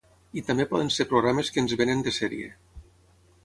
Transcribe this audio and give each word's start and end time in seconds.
I 0.39 0.43
també 0.47 0.65
poden 0.71 0.89
ser 0.95 1.07
programes 1.11 1.53
que 1.57 1.63
ens 1.65 1.77
venen 1.83 2.03
de 2.09 2.17
sèrie 2.21 2.51